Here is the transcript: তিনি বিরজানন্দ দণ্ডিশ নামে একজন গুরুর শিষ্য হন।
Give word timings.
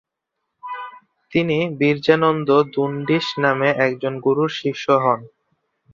তিনি 1.33 1.57
বিরজানন্দ 1.79 2.49
দণ্ডিশ 2.73 3.25
নামে 3.39 3.69
একজন 3.85 4.13
গুরুর 4.25 4.51
শিষ্য 4.59 4.85
হন। 5.03 5.19